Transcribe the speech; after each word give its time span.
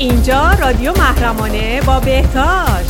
اینجا 0.00 0.50
رادیو 0.60 0.92
محرمانه 0.92 1.80
با 1.86 2.00
بهتاش 2.00 2.86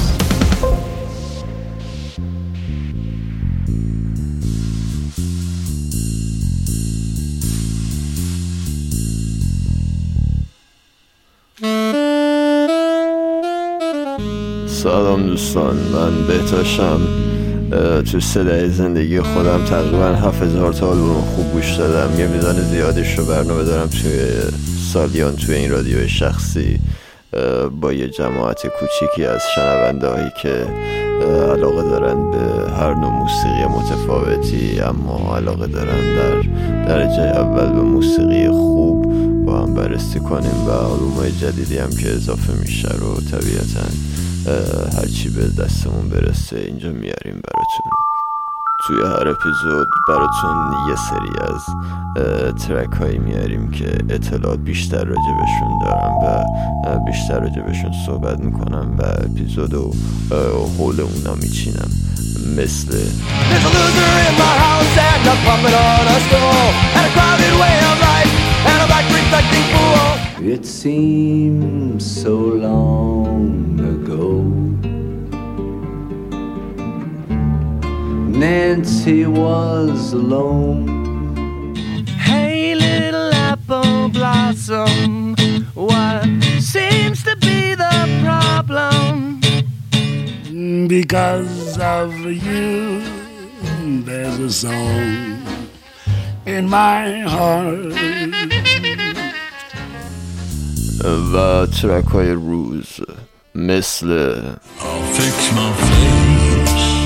سلام 14.67 15.27
دوستان 15.27 15.77
من 15.77 16.27
بهتاشم 16.27 17.01
تو 18.13 18.21
صدای 18.21 18.71
زندگی 18.71 19.21
خودم 19.21 19.65
تقریبا 19.65 20.07
هفت 20.07 20.43
هزار 20.43 20.73
تا 20.73 20.89
آلبوم 20.89 21.21
خوب 21.21 21.53
گوش 21.53 21.73
دادم. 21.73 22.21
یه 22.21 22.27
میزان 22.27 22.61
زیادش 22.61 23.19
رو 23.19 23.25
برنامه 23.25 23.65
دارم 23.65 23.89
توی 23.89 24.31
سالیان 24.93 25.37
توی 25.37 25.55
این 25.55 25.71
رادیو 25.71 26.09
شخصی. 26.09 26.81
با 27.81 27.93
یه 27.93 28.09
جماعت 28.09 28.67
کوچیکی 28.67 29.25
از 29.25 29.43
شنونده 29.55 30.09
هایی 30.09 30.31
که 30.43 30.67
علاقه 31.53 31.83
دارن 31.83 32.31
به 32.31 32.71
هر 32.71 32.95
نوع 32.95 33.11
موسیقی 33.11 33.65
متفاوتی 33.65 34.81
اما 34.81 35.37
علاقه 35.37 35.67
دارن 35.67 36.15
در 36.15 36.41
درجه 36.89 37.23
اول 37.23 37.73
به 37.73 37.83
موسیقی 37.83 38.49
خوب 38.49 39.07
با 39.45 39.59
هم 39.59 39.75
بررسی 39.75 40.21
کنیم 40.21 40.67
و 40.67 40.71
آلبوم 40.71 41.29
جدیدی 41.29 41.79
هم 41.79 41.91
که 41.91 42.09
اضافه 42.09 42.53
میشه 42.61 42.89
رو 42.89 43.21
طبیعتا 43.21 43.87
هرچی 44.99 45.29
به 45.29 45.63
دستمون 45.63 46.09
برسه 46.09 46.57
اینجا 46.57 46.93
میاریم 46.93 47.41
براتون. 47.43 48.10
توی 48.87 49.03
هر 49.03 49.29
اپیزود 49.29 49.89
براتون 50.09 50.73
یه 50.89 50.97
سری 50.97 51.55
از 51.55 51.65
ترک 52.67 52.93
هایی 52.93 53.19
میاریم 53.19 53.71
که 53.71 53.99
اطلاعات 54.09 54.59
بیشتر 54.59 55.05
راجبشون 55.05 55.79
دارم 55.85 56.13
و 56.23 56.99
بیشتر 57.07 57.41
راجبشون 57.41 57.93
صحبت 58.07 58.41
می‌کنم 58.41 58.97
و 58.99 59.03
اپیزود 59.03 59.75
و 59.75 59.93
حول 60.79 61.01
اونا 61.01 61.35
میچینم. 61.35 61.91
مثل 62.57 62.97
It 70.43 70.65
seems 70.65 72.03
so 72.23 72.35
long 72.67 73.79
ago. 73.95 74.60
Nancy 78.41 79.27
was 79.27 80.15
alone. 80.15 81.75
Hey, 82.07 82.75
little 82.75 83.31
apple 83.35 84.09
blossom, 84.09 85.37
what 85.75 86.25
seems 86.59 87.23
to 87.25 87.37
be 87.37 87.75
the 87.75 87.99
problem? 88.25 89.41
Because 90.89 91.79
of 91.79 92.15
you, 92.25 93.03
there's 94.07 94.39
a 94.39 94.51
song 94.51 95.43
in 96.47 96.67
my 96.67 97.21
heart. 97.21 97.93
V 101.03 101.67
traku 101.77 102.25
je 102.25 102.35
Rose, 102.35 103.05
misli. 103.53 104.57
I'll 104.81 105.03
fix 105.13 105.53
my 105.53 105.73
face 105.75 107.00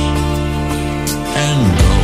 and 1.36 1.78
go, 1.78 2.03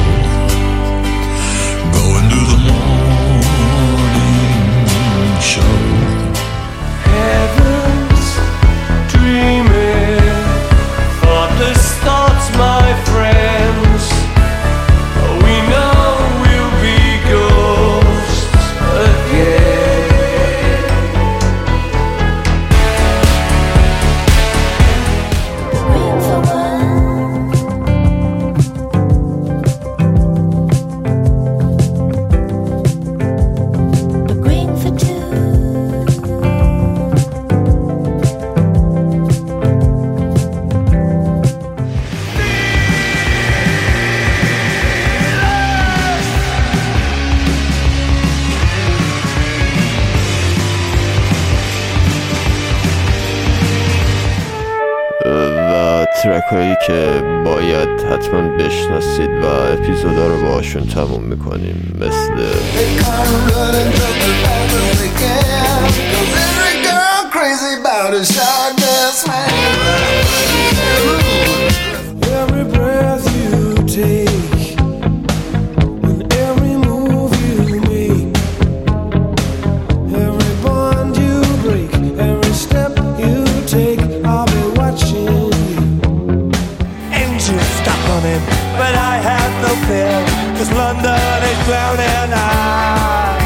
که 56.51 57.23
باید 57.45 57.89
حتما 57.89 58.41
بشناسید 58.57 59.31
و 59.31 59.47
اپیزودا 59.47 60.27
رو 60.27 60.43
باهاشون 60.43 60.87
تموم 60.87 61.23
می‌کنیم. 61.23 61.97
مثل 62.01 62.33
London 90.91 91.43
is 91.51 91.59
drowning. 91.67 92.31
I 92.35 93.39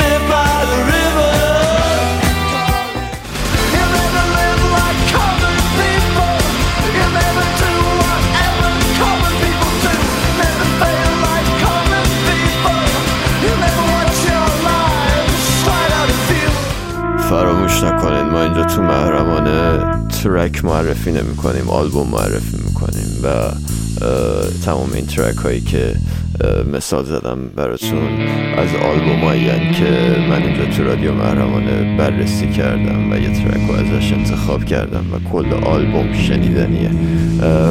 live 0.00 0.24
by 0.34 0.54
the 0.70 0.78
river. 0.94 1.34
You 3.74 3.84
never 3.98 4.24
live 4.38 4.62
like 4.78 5.00
common 5.16 5.56
people. 5.80 6.34
You 6.98 7.06
never 7.20 7.44
do 7.62 7.72
whatever 8.02 8.70
common 9.00 9.34
people 9.44 9.72
do. 9.86 9.94
Never 10.42 10.66
fail 10.80 11.12
like 11.26 11.50
common 11.66 12.06
people. 12.28 12.80
You 13.44 13.52
never 13.64 13.84
watch 13.94 14.18
your 14.30 14.48
lives 14.68 15.42
slide 15.62 15.92
out 16.00 16.10
of 16.14 16.20
view. 16.30 16.50
فراموش 17.30 17.82
نکنید 17.82 18.26
ما 18.32 18.42
اینجا 18.42 18.64
تو 18.64 18.82
محرمانه 18.82 19.80
ترک 20.22 20.64
معرفی 20.64 21.12
نمی 21.12 21.36
کنیم 21.36 21.70
آلبوم 21.70 22.08
معرفی 22.08 22.56
می‌کنیم 22.56 23.10
و 23.24 23.26
تمام 24.64 24.90
این 24.94 25.06
ترک 25.06 25.36
هایی 25.36 25.60
که 25.60 25.94
مثال 26.72 27.04
زدم 27.04 27.38
براتون 27.56 28.08
از 28.56 28.68
آلبوم 28.74 29.20
هایی 29.20 29.46
که 29.48 30.16
من 30.30 30.42
اینجا 30.42 30.64
تو 30.64 30.84
رادیو 30.84 31.12
محرمانه 31.12 31.96
بررسی 31.96 32.50
کردم 32.50 33.12
و 33.12 33.16
یه 33.16 33.32
ترک 33.32 33.60
رو 33.68 33.74
ازش 33.74 34.12
انتخاب 34.12 34.64
کردم 34.64 35.04
و 35.12 35.30
کل 35.32 35.52
آلبوم 35.52 36.12
شنیدنیه. 36.12 36.90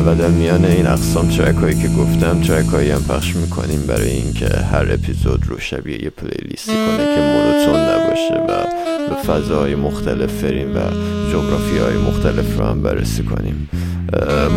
و 0.05 0.15
در 0.15 0.27
میان 0.27 0.65
این 0.65 0.87
اقسام 0.87 1.29
ترک 1.29 1.55
هایی 1.55 1.75
که 1.75 1.87
گفتم 1.87 2.41
ترک 2.41 2.65
هایی 2.65 2.91
هم 2.91 3.03
پخش 3.03 3.35
می‌کنیم 3.35 3.81
برای 3.87 4.09
اینکه 4.09 4.49
هر 4.71 4.91
اپیزود 4.91 5.45
رو 5.47 5.59
شبیه 5.59 6.03
یه 6.03 6.09
پلیلیستی 6.09 6.71
کنه 6.71 7.15
که 7.15 7.21
مونوتون 7.21 7.79
نباشه 7.79 8.33
و 8.49 8.65
به 9.09 9.15
فضاهای 9.15 9.75
مختلف 9.75 10.43
بریم 10.43 10.75
و 10.75 10.79
جغرافی 11.31 11.77
های 11.77 11.97
مختلف 11.97 12.57
رو 12.57 12.65
هم 12.65 12.81
بررسی 12.81 13.23
کنیم. 13.23 13.69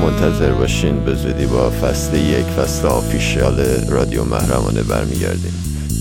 منتظر 0.03 0.53
باشین 0.53 1.05
به 1.05 1.15
زودی 1.15 1.47
با 1.47 1.71
فصل 1.71 2.17
یک 2.17 2.47
فصل 2.47 2.87
آفیشیال 2.87 3.61
رادیو 3.89 4.25
محرمانه 4.25 4.83
برمیگردیم. 4.83 5.55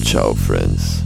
چاو 0.06 0.34
فرندز. 0.34 1.03